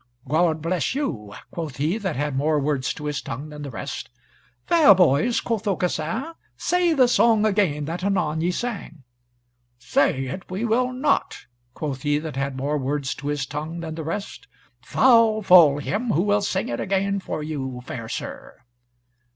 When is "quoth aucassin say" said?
5.39-6.91